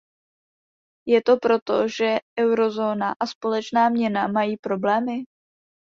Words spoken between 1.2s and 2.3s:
to proto, že